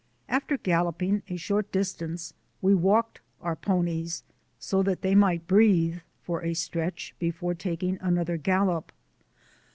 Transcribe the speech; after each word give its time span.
After 0.27 0.57
galloping 0.57 1.21
a 1.29 1.35
short 1.35 1.71
dis 1.71 1.93
tance 1.93 2.33
we 2.59 2.73
walked 2.73 3.21
our 3.39 3.55
ponies 3.55 4.23
so 4.57 4.81
that 4.81 5.03
they 5.03 5.13
might 5.13 5.45
breathe 5.45 5.99
for 6.23 6.41
a 6.43 6.55
stretch 6.55 7.13
before 7.19 7.53
taking 7.53 7.99
another 8.01 8.37
gallop. 8.37 8.91